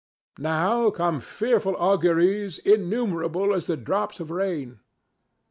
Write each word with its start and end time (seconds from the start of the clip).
Now 0.39 0.89
come 0.89 1.19
fearful 1.19 1.75
auguries 1.75 2.57
innumerable 2.57 3.53
as 3.53 3.67
the 3.67 3.77
drops 3.77 4.19
of 4.19 4.31
rain. 4.31 4.79